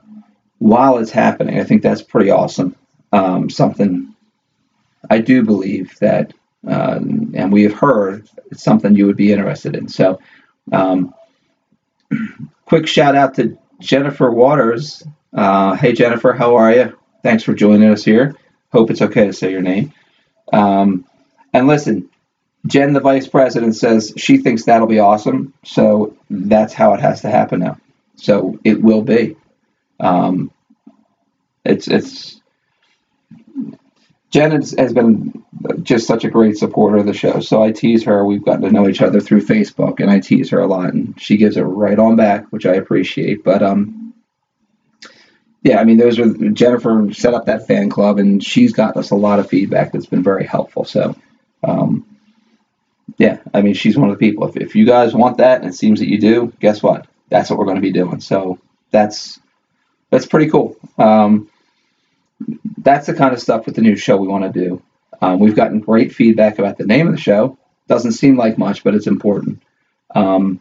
[0.58, 1.60] while it's happening.
[1.60, 2.74] I think that's pretty awesome.
[3.12, 4.14] Um, something
[5.10, 6.32] I do believe that,
[6.68, 6.98] uh,
[7.34, 9.88] and we have heard it's something you would be interested in.
[9.88, 10.20] So,
[10.70, 11.14] um,
[12.66, 15.02] quick shout out to Jennifer Waters.
[15.32, 16.98] Uh, hey, Jennifer, how are you?
[17.22, 18.36] Thanks for joining us here.
[18.72, 19.92] Hope it's okay to say your name.
[20.52, 21.06] Um,
[21.52, 22.08] and listen,
[22.66, 25.52] Jen, the vice president, says she thinks that'll be awesome.
[25.64, 27.78] So that's how it has to happen now.
[28.16, 29.36] So it will be.
[29.98, 30.50] Um,
[31.64, 32.40] it's it's
[34.32, 35.44] Jen has, been
[35.82, 37.40] just such a great supporter of the show.
[37.40, 38.24] So I tease her.
[38.24, 41.20] We've gotten to know each other through Facebook, and I tease her a lot, and
[41.20, 43.44] she gives it right on back, which I appreciate.
[43.44, 44.14] But um,
[45.62, 49.10] yeah, I mean, those are Jennifer set up that fan club, and she's gotten us
[49.10, 50.86] a lot of feedback that's been very helpful.
[50.86, 51.14] So
[51.62, 52.06] um,
[53.18, 54.48] yeah, I mean, she's one of the people.
[54.48, 57.06] If, if you guys want that, and it seems that you do, guess what?
[57.28, 58.20] That's what we're going to be doing.
[58.20, 58.58] So
[58.90, 59.38] that's
[60.10, 60.76] that's pretty cool.
[60.96, 61.50] Um,
[62.82, 64.82] that's the kind of stuff with the new show we want to do.
[65.20, 67.58] Um, we've gotten great feedback about the name of the show.
[67.86, 69.62] Doesn't seem like much, but it's important.
[70.14, 70.60] Um,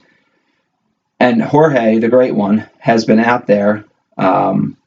[1.19, 3.85] and Jorge, the great one, has been out there
[4.17, 4.77] um,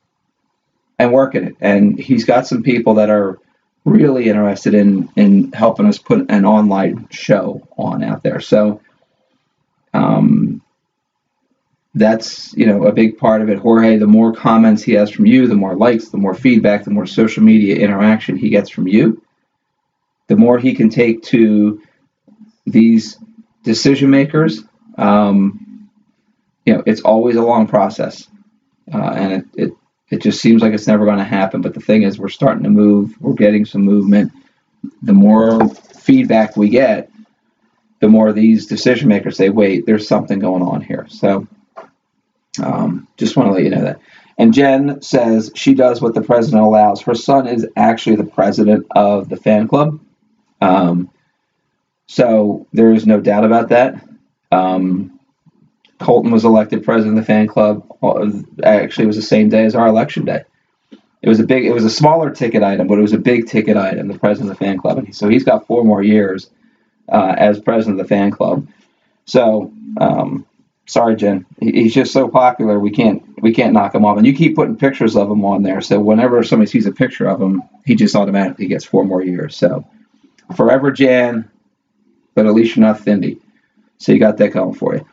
[0.98, 1.56] and working it.
[1.60, 3.38] And he's got some people that are
[3.84, 8.40] really interested in in helping us put an online show on out there.
[8.40, 8.80] So
[9.92, 10.62] um,
[11.94, 13.58] that's you know a big part of it.
[13.58, 16.90] Jorge, the more comments he has from you, the more likes, the more feedback, the
[16.90, 19.22] more social media interaction he gets from you,
[20.26, 21.80] the more he can take to
[22.66, 23.18] these
[23.62, 24.62] decision makers.
[24.98, 25.88] Um,
[26.66, 28.26] you know, it's always a long process,
[28.92, 29.72] uh, and it, it
[30.10, 31.60] it just seems like it's never going to happen.
[31.60, 33.14] But the thing is, we're starting to move.
[33.20, 34.32] We're getting some movement.
[35.02, 37.10] The more feedback we get,
[38.00, 41.46] the more these decision makers say, "Wait, there's something going on here." So
[42.62, 44.00] um, just want to let you know that.
[44.38, 47.00] And Jen says she does what the president allows.
[47.02, 50.00] Her son is actually the president of the fan club.
[50.60, 51.10] Um,
[52.06, 54.02] so there is no doubt about that.
[54.50, 55.18] Um,
[56.00, 57.86] Colton was elected president of the fan club.
[58.64, 60.42] Actually, it was the same day as our election day.
[61.22, 63.46] It was a big, it was a smaller ticket item, but it was a big
[63.46, 64.08] ticket item.
[64.08, 66.50] The president of the fan club, and so he's got four more years
[67.10, 68.68] uh, as president of the fan club.
[69.24, 70.44] So um,
[70.86, 71.46] sorry, Jen.
[71.60, 72.78] He's just so popular.
[72.78, 74.16] We can't we can't knock him off.
[74.16, 77.26] And you keep putting pictures of him on there, so whenever somebody sees a picture
[77.26, 79.56] of him, he just automatically gets four more years.
[79.56, 79.86] So
[80.56, 81.50] forever Jan,
[82.34, 83.40] but at least you're not Findy.
[83.98, 85.06] So you got that going for you.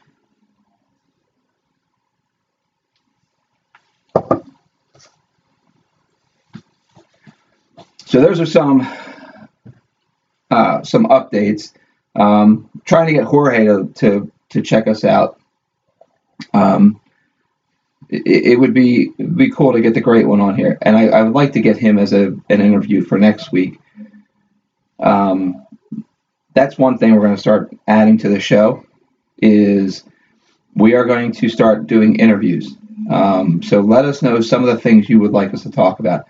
[8.05, 8.81] So those are some
[10.51, 11.73] uh, some updates.
[12.13, 15.39] Um, trying to get Jorge to, to, to check us out
[16.53, 16.99] um,
[18.09, 21.07] it, it, would be be cool to get the great one on here, and I,
[21.07, 23.79] I would like to get him as a an interview for next week.
[24.99, 25.65] Um,
[26.53, 28.85] that's one thing we're going to start adding to the show
[29.41, 30.03] is
[30.75, 32.75] we are going to start doing interviews.
[33.09, 35.99] Um, so let us know some of the things you would like us to talk
[35.99, 36.25] about.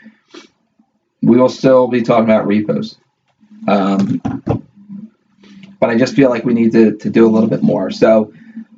[1.21, 2.97] We will still be talking about repos.
[3.67, 4.21] Um,
[5.79, 7.91] but I just feel like we need to, to do a little bit more.
[7.91, 8.33] So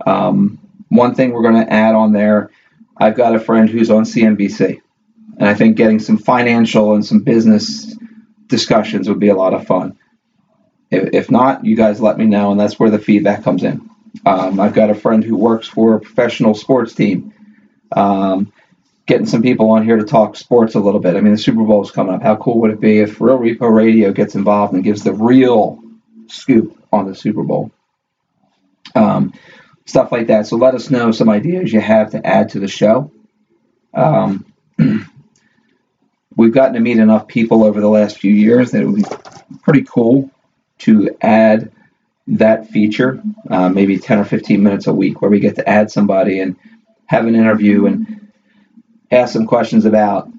[0.06, 0.60] um,
[0.96, 2.52] one thing we're going to add on there
[2.98, 4.82] I've got a friend who's on CNBC,
[5.38, 7.96] and I think getting some financial and some business
[8.48, 9.98] discussions would be a lot of fun.
[10.92, 13.90] If, if not, you guys let me know, and that's where the feedback comes in.
[14.26, 17.34] Um, I've got a friend who works for a professional sports team.
[17.92, 18.54] Um,
[19.06, 21.16] getting some people on here to talk sports a little bit.
[21.16, 22.22] I mean, the Super Bowl is coming up.
[22.22, 25.82] How cool would it be if Real Repo Radio gets involved and gives the real
[26.28, 27.72] scoop on the Super Bowl?
[28.96, 29.34] Um,
[29.86, 30.48] stuff like that.
[30.48, 33.12] So let us know some ideas you have to add to the show.
[33.94, 34.46] Um,
[36.36, 39.58] we've gotten to meet enough people over the last few years that it would be
[39.62, 40.30] pretty cool
[40.80, 41.72] to add
[42.28, 45.92] that feature, uh, maybe 10 or 15 minutes a week, where we get to add
[45.92, 46.56] somebody and
[47.06, 48.32] have an interview and
[49.12, 50.30] ask some questions about,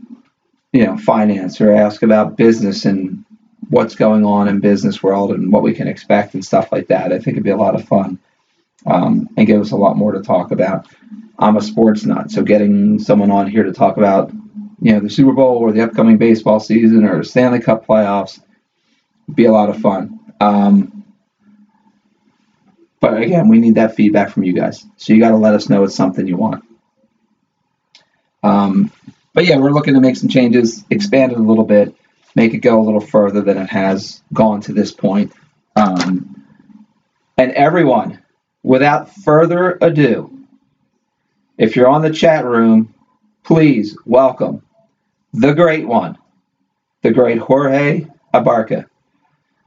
[0.72, 3.24] you know, finance or ask about business and
[3.68, 7.12] what's going on in business world and what we can expect and stuff like that.
[7.12, 8.18] I think it'd be a lot of fun
[8.86, 10.86] um, and give us a lot more to talk about.
[11.38, 14.32] I'm a sports nut, so getting someone on here to talk about,
[14.80, 18.40] you know, the Super Bowl or the upcoming baseball season or Stanley Cup playoffs
[19.26, 20.20] would be a lot of fun.
[20.40, 21.04] Um,
[23.00, 24.84] but again, we need that feedback from you guys.
[24.96, 26.64] So you got to let us know it's something you want.
[28.42, 28.92] Um,
[29.32, 31.94] but yeah, we're looking to make some changes, expand it a little bit,
[32.34, 35.32] make it go a little further than it has gone to this point.
[35.76, 36.42] Um,
[37.36, 38.22] and everyone,
[38.64, 40.36] without further ado,
[41.58, 42.94] if you're on the chat room,
[43.44, 44.62] please welcome
[45.32, 46.18] the great one,
[47.02, 48.86] the great Jorge Abarca.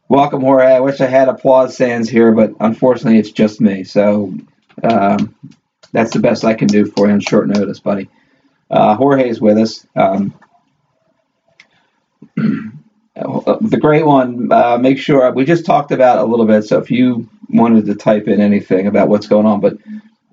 [0.09, 0.65] Welcome, Jorge.
[0.67, 3.83] I wish I had applause stands here, but unfortunately, it's just me.
[3.83, 4.33] So
[4.83, 5.35] um,
[5.91, 8.09] that's the best I can do for you on short notice, buddy.
[8.71, 9.85] Uh, Jorge is with us.
[9.95, 10.33] Um,
[13.17, 16.63] the great one, uh, make sure we just talked about a little bit.
[16.63, 19.77] So if you wanted to type in anything about what's going on, but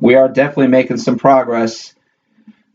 [0.00, 1.94] we are definitely making some progress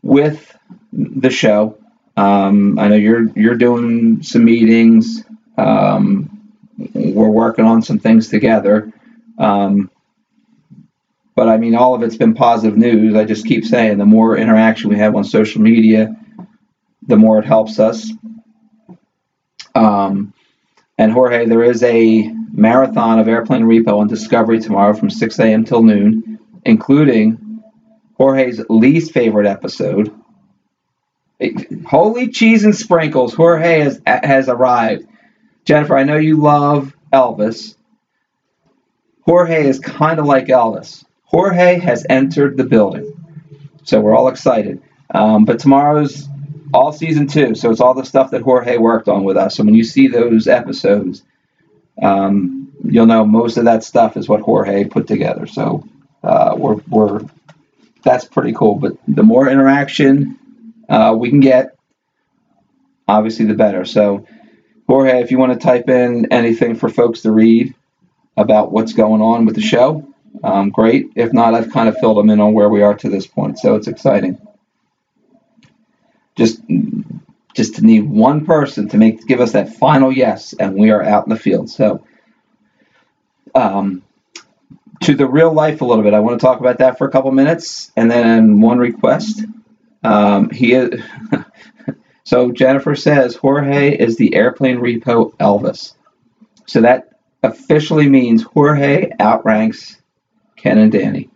[0.02, 0.56] with
[0.92, 1.78] the show.
[2.16, 5.24] Um, I know you're you're doing some meetings.
[5.56, 6.52] Um,
[6.94, 8.92] we're working on some things together.
[9.38, 9.90] Um,
[11.36, 13.14] but I mean, all of it's been positive news.
[13.14, 16.16] I just keep saying the more interaction we have on social media,
[17.06, 18.10] the more it helps us.
[19.80, 20.34] Um,
[20.98, 25.64] and Jorge, there is a marathon of airplane repo on Discovery tomorrow from 6 a.m.
[25.64, 27.62] till noon, including
[28.14, 30.14] Jorge's least favorite episode.
[31.86, 33.32] Holy cheese and sprinkles!
[33.32, 35.06] Jorge has has arrived.
[35.64, 37.76] Jennifer, I know you love Elvis.
[39.22, 41.02] Jorge is kind of like Elvis.
[41.24, 43.10] Jorge has entered the building,
[43.84, 44.82] so we're all excited.
[45.14, 46.28] Um, but tomorrow's
[46.72, 49.56] all season two, so it's all the stuff that Jorge worked on with us.
[49.56, 51.22] So when you see those episodes,
[52.00, 55.46] um, you'll know most of that stuff is what Jorge put together.
[55.46, 55.84] So
[56.22, 57.20] uh, we're, we're
[58.02, 58.76] that's pretty cool.
[58.76, 60.38] But the more interaction
[60.88, 61.76] uh, we can get,
[63.06, 63.84] obviously, the better.
[63.84, 64.26] So
[64.86, 67.74] Jorge, if you want to type in anything for folks to read
[68.36, 70.06] about what's going on with the show,
[70.42, 71.10] um, great.
[71.16, 73.58] If not, I've kind of filled them in on where we are to this point,
[73.58, 74.40] so it's exciting
[76.40, 76.62] just
[77.54, 81.02] just to need one person to make give us that final yes, and we are
[81.02, 81.68] out in the field.
[81.68, 82.02] So,
[83.54, 84.02] um,
[85.02, 86.14] to the real life a little bit.
[86.14, 89.44] I want to talk about that for a couple minutes, and then one request.
[90.02, 91.02] Um, he is.
[92.24, 95.92] so Jennifer says Jorge is the airplane repo Elvis.
[96.66, 100.00] So that officially means Jorge outranks
[100.56, 101.28] Ken and Danny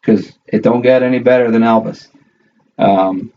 [0.00, 2.06] because it don't get any better than Elvis.
[2.78, 3.32] Um,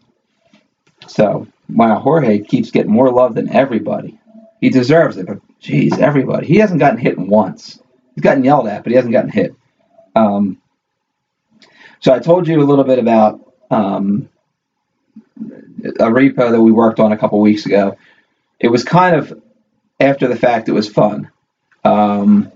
[1.13, 4.19] so wow, Jorge keeps getting more love than everybody.
[4.59, 6.47] He deserves it, but geez, everybody.
[6.47, 7.79] He hasn't gotten hit once.
[8.15, 9.55] He's gotten yelled at, but he hasn't gotten hit.
[10.15, 10.61] Um,
[11.99, 14.29] so I told you a little bit about um,
[15.39, 17.97] a repo that we worked on a couple weeks ago.
[18.59, 19.41] It was kind of
[19.99, 20.67] after the fact.
[20.69, 21.29] It was fun.
[21.83, 22.51] Um,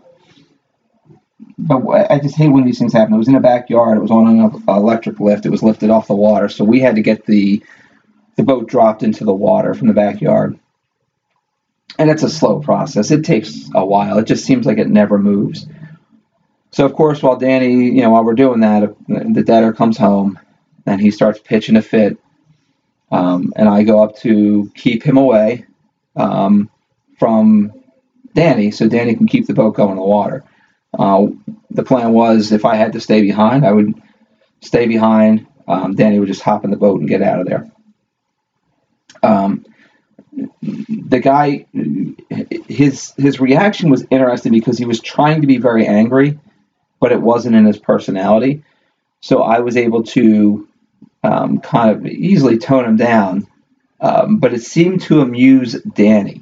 [1.58, 3.14] but I just hate when these things happen.
[3.14, 3.98] It was in a backyard.
[3.98, 5.46] It was on an electric lift.
[5.46, 7.64] It was lifted off the water, so we had to get the
[8.36, 10.60] the boat dropped into the water from the backyard.
[11.98, 13.12] And it's a slow process.
[13.12, 14.18] It takes a while.
[14.18, 15.66] It just seems like it never moves.
[16.72, 20.38] So of course, while Danny, you know, while we're doing that, the debtor comes home
[20.86, 22.18] and he starts pitching a fit.
[23.12, 25.66] Um, and I go up to keep him away
[26.18, 26.70] um,
[27.18, 27.74] from
[28.34, 30.44] Danny, so Danny can keep the boat going in the water.
[30.98, 31.28] Uh,
[31.72, 33.94] the plan was if I had to stay behind, I would
[34.62, 35.48] stay behind.
[35.68, 37.72] Um, Danny would just hop in the boat and get out of there.
[39.26, 39.66] Um,
[40.62, 41.66] the guy,
[42.68, 46.40] his his reaction was interesting because he was trying to be very angry,
[47.00, 48.64] but it wasn't in his personality.
[49.22, 50.68] So I was able to
[51.24, 53.48] um, kind of easily tone him down,
[54.02, 56.42] um, but it seemed to amuse Danny,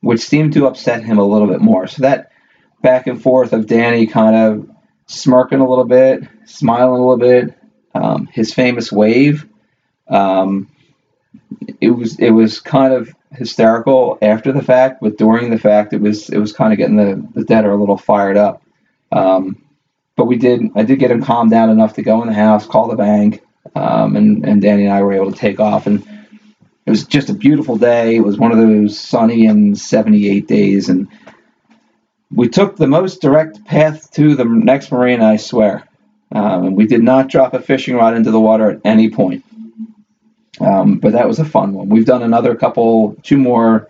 [0.00, 1.86] which seemed to upset him a little bit more.
[1.86, 2.32] So that
[2.82, 4.70] back and forth of Danny kind of
[5.06, 7.58] smirking a little bit, smiling a little bit,
[7.94, 9.46] um, his famous wave.
[10.08, 10.68] Um,
[11.80, 16.00] it was it was kind of hysterical after the fact, but during the fact, it
[16.00, 18.62] was it was kind of getting the the debtor a little fired up.
[19.12, 19.62] Um,
[20.16, 22.66] but we did I did get him calmed down enough to go in the house,
[22.66, 23.42] call the bank,
[23.74, 25.86] um, and and Danny and I were able to take off.
[25.86, 26.06] And
[26.86, 28.16] it was just a beautiful day.
[28.16, 31.08] It was one of those sunny and 78 days, and
[32.32, 35.86] we took the most direct path to the next marina, I swear.
[36.32, 39.44] Um, and we did not drop a fishing rod into the water at any point.
[40.60, 41.88] Um, but that was a fun one.
[41.88, 43.88] We've done another couple, two more,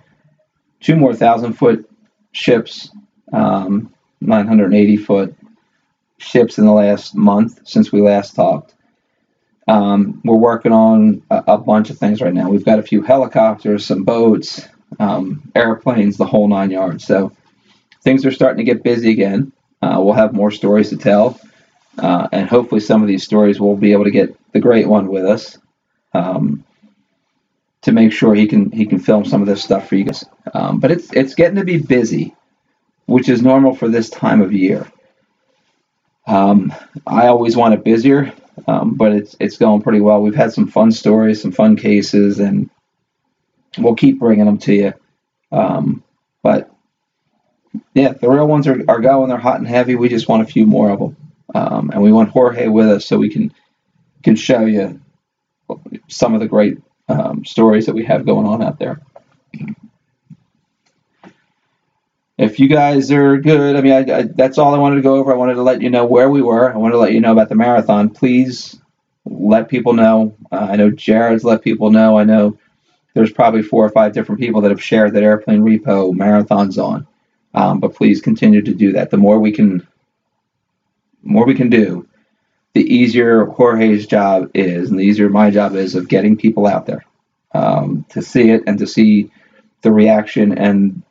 [0.81, 1.89] two more thousand foot
[2.33, 2.91] ships,
[3.33, 5.35] um, 980 foot
[6.19, 8.75] ships in the last month since we last talked.
[9.69, 12.49] Um, we're working on a, a, bunch of things right now.
[12.49, 14.67] We've got a few helicopters, some boats,
[15.01, 17.05] um, airplanes, the whole nine yards.
[17.05, 17.33] So
[18.03, 19.53] things are starting to get busy again.
[19.83, 21.39] Uh, we'll have more stories to tell,
[21.99, 25.09] uh, and hopefully some of these stories we'll be able to get the great one
[25.09, 25.59] with us
[26.17, 26.65] um,
[27.83, 30.25] to make sure he can he can film some of this stuff for you guys.
[30.55, 32.35] Um, but it's it's getting to be busy,
[33.07, 34.91] which is normal for this time of year.
[36.27, 36.75] Um,
[37.07, 38.33] I always want it busier,
[38.67, 40.23] um, but it's it's going pretty well.
[40.23, 42.71] We've had some fun stories, some fun cases, and
[43.79, 44.95] we'll keep bringing them to you.
[45.53, 46.03] Um,
[46.43, 46.71] but
[47.95, 49.29] yeah, the real ones are, are going.
[49.29, 49.95] They're hot and heavy.
[49.95, 51.17] We just want a few more of them,
[51.55, 53.53] um, and we want Jorge with us so we can
[54.25, 55.01] can show you
[56.09, 56.79] some of the great
[57.09, 59.01] um, stories that we have going on out there.
[62.39, 65.17] If you guys are good, I mean, I, I, that's all I wanted to go
[65.17, 65.33] over.
[65.33, 66.73] I wanted to let you know where we were.
[66.73, 68.11] I wanted to let you know about the marathon.
[68.11, 68.79] Please
[69.25, 70.37] let people know.
[70.53, 72.19] Uh, I know Jared's let people know.
[72.19, 72.59] I know
[73.15, 77.07] there's probably four or five different people that have shared that airplane repo marathons on.
[77.55, 79.11] Um, but please continue to do that.
[79.11, 79.87] The more we can,
[81.23, 82.06] more we can do,
[82.77, 86.85] the easier Jorge's job is, and the easier my job is of getting people out
[86.85, 87.07] there
[87.55, 89.31] um, to see it and to see
[89.81, 91.03] the reaction and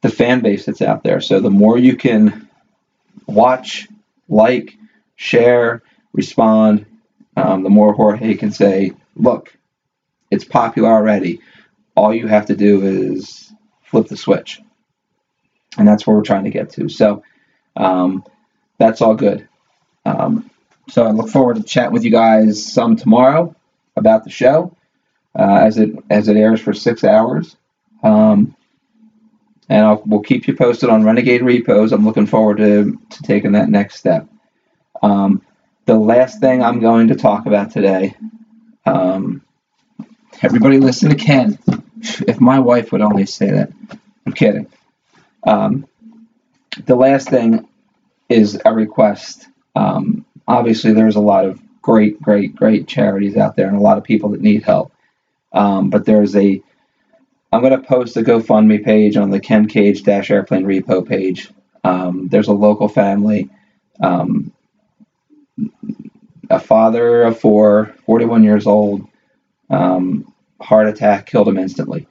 [0.00, 1.20] the fan base that's out there.
[1.20, 2.48] So the more you can
[3.26, 3.88] watch,
[4.26, 4.78] like,
[5.16, 5.82] share,
[6.14, 6.86] respond,
[7.36, 9.54] um, the more Jorge can say, look,
[10.30, 11.42] it's popular already.
[11.94, 12.82] All you have to do
[13.12, 14.62] is flip the switch.
[15.76, 16.88] And that's where we're trying to get to.
[16.88, 17.22] So
[17.76, 18.24] um,
[18.78, 19.46] that's all good.
[20.06, 20.50] Um,
[20.88, 23.54] so I look forward to chatting with you guys some tomorrow
[23.96, 24.76] about the show
[25.38, 27.56] uh, as it as it airs for six hours.
[28.02, 28.56] Um,
[29.68, 31.92] and I'll, we'll keep you posted on Renegade Repos.
[31.92, 34.28] I'm looking forward to, to taking that next step.
[35.02, 35.42] Um,
[35.86, 38.14] the last thing I'm going to talk about today,
[38.84, 39.42] um,
[40.42, 41.58] everybody listen to Ken.
[42.28, 43.72] If my wife would only say that,
[44.24, 44.68] I'm kidding.
[45.44, 45.86] Um,
[46.84, 47.68] the last thing
[48.28, 49.48] is a request.
[49.74, 53.98] Um, obviously there's a lot of great, great, great charities out there and a lot
[53.98, 54.92] of people that need help.
[55.52, 56.60] Um, but there's a,
[57.52, 61.50] I'm going to post a GoFundMe page on the Ken Cage Dash Airplane Repo page.
[61.84, 63.48] Um, there's a local family,
[64.00, 64.52] um,
[66.50, 69.06] a father of four, 41 years old,
[69.70, 72.06] um, heart attack killed him instantly.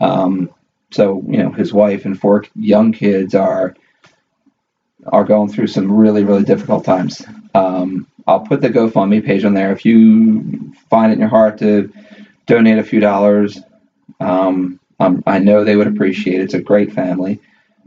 [0.00, 0.50] Um,
[0.90, 3.74] so you know his wife and four young kids are
[5.06, 7.24] are going through some really really difficult times.
[7.54, 9.72] Um, I'll put the GoFundMe page on there.
[9.72, 11.90] If you find it in your heart to
[12.46, 13.58] donate a few dollars,
[14.20, 16.44] um, um, I know they would appreciate it.
[16.44, 17.40] It's a great family.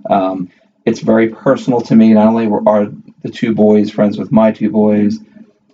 [0.09, 0.49] Um,
[0.85, 2.13] it's very personal to me.
[2.13, 2.91] Not only are
[3.21, 5.19] the two boys friends with my two boys,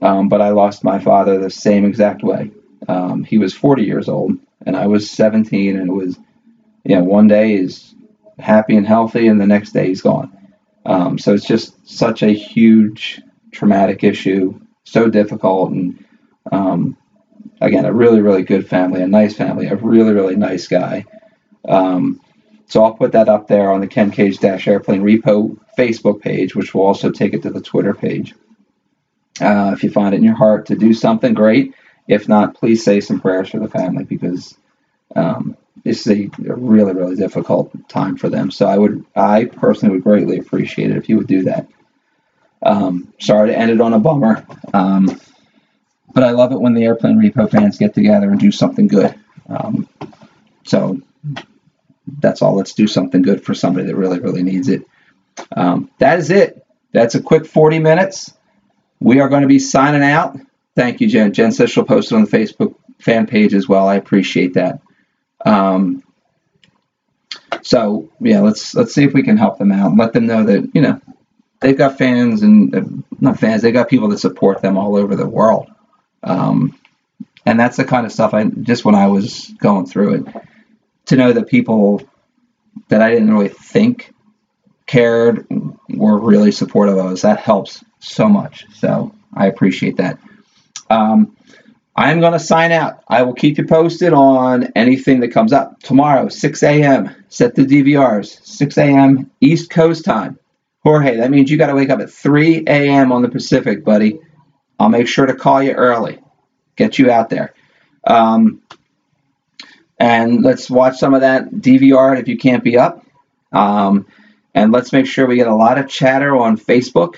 [0.02, 2.52] um, but I lost my father the same exact way.
[3.26, 6.18] He was 40 years old, and I was 17, and it was,
[6.84, 7.96] you know, one day he's
[8.40, 10.37] happy and healthy, and the next day he's gone.
[10.88, 13.22] Um, so it's just such a huge
[13.52, 16.06] traumatic issue, so difficult, and
[16.52, 16.98] um,
[17.60, 21.06] again, a really, really good family, a nice family, a really, really nice guy.
[21.68, 22.22] Um,
[22.68, 26.56] so I'll put that up there on the Ken Cage Dash Airplane Repo Facebook page,
[26.56, 28.34] which will also take it to the Twitter page.
[29.42, 31.76] Uh, if you find it in your heart to do something, great.
[32.08, 34.58] If not, please say some prayers for the family because
[35.16, 38.52] um, this is a, really, really difficult time for them.
[38.52, 41.68] So I would, I personally would greatly appreciate it if you would do that.
[42.62, 45.20] Um, sorry to end it on a bummer, um,
[46.14, 49.14] but I love it when the airplane repo fans get together and do something good.
[49.48, 49.88] Um,
[50.64, 51.00] so
[52.20, 52.56] that's all.
[52.56, 54.84] Let's do something good for somebody that really, really needs it.
[55.56, 56.66] Um, that is it.
[56.94, 58.34] That's a quick 40 minutes.
[59.00, 60.38] We are going to be signing out.
[60.76, 61.34] Thank you, Jen.
[61.34, 63.88] Jen says she'll post it on the Facebook fan page as well.
[63.88, 64.82] I appreciate that.
[65.46, 66.04] Um,
[67.62, 69.96] so yeah, let's let's see if we can help them out.
[69.96, 71.02] Let them know that you know
[71.60, 72.82] they've got fans and uh,
[73.20, 73.62] not fans.
[73.62, 75.70] They got people that support them all over the world.
[76.24, 76.78] Um,
[77.46, 80.36] and that's the kind of stuff I just when I was going through it
[81.06, 82.02] to know that people
[82.90, 84.14] that I didn't really think
[84.86, 85.48] cared
[85.90, 87.22] were really supportive of us.
[87.22, 88.66] That helps so much.
[88.76, 90.20] So I appreciate that.
[90.90, 91.37] Um,
[91.98, 93.04] I'm going to sign out.
[93.08, 95.82] I will keep you posted on anything that comes up.
[95.82, 99.32] Tomorrow, 6 a.m., set the DVRs, 6 a.m.
[99.42, 100.38] East Coast time.
[100.84, 103.12] Jorge, that means you got to wake up at 3 a.m.
[103.12, 104.20] on the Pacific, buddy.
[104.80, 106.20] I'll make sure to call you early,
[106.76, 107.56] get you out there.
[108.06, 108.62] Um,
[110.00, 113.04] and let's watch some of that DVR if you can't be up.
[113.52, 114.06] Um,
[114.54, 117.16] and let's make sure we get a lot of chatter on Facebook.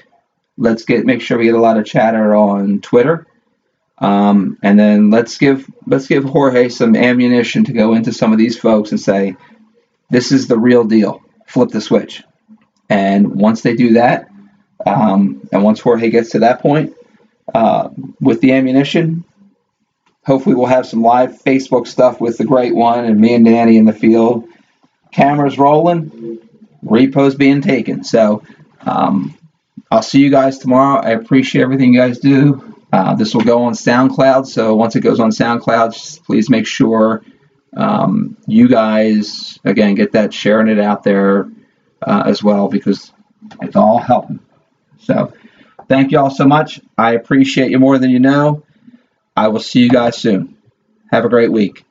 [0.58, 3.28] Let's get make sure we get a lot of chatter on Twitter.
[4.00, 8.38] Um, and then let's give let's give Jorge some ammunition to go into some of
[8.38, 9.36] these folks and say,
[10.10, 11.22] this is the real deal.
[11.48, 12.24] Flip the switch.
[12.90, 14.30] And once they do that,
[14.86, 16.96] um, and once Jorge gets to that point
[17.54, 17.90] uh,
[18.20, 19.26] with the ammunition,
[20.26, 23.78] hopefully we'll have some live Facebook stuff with the great one and me and Danny
[23.78, 24.48] in the field.
[25.12, 26.40] Cameras rolling,
[26.82, 28.04] repos being taken.
[28.04, 28.44] So
[28.82, 29.38] um,
[29.92, 31.02] I'll see you guys tomorrow.
[31.02, 32.76] I appreciate everything you guys do.
[32.92, 34.48] Uh, this will go on SoundCloud.
[34.48, 37.24] So once it goes on SoundCloud, please make sure
[37.78, 41.50] um, you guys, again, get that sharing it out there
[42.02, 43.12] uh, as well because
[43.62, 44.40] it's all helping.
[45.00, 45.34] So
[45.88, 46.80] thank you all so much.
[46.98, 48.64] I appreciate you more than you know.
[49.36, 50.58] I will see you guys soon.
[51.12, 51.86] Have a great week.